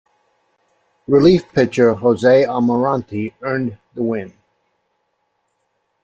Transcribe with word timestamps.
Relief 1.05 1.43
pitcher 1.53 1.93
Jose 1.93 2.45
Almarante 2.47 3.35
earned 3.43 3.77
the 3.93 4.01
win. 4.01 4.33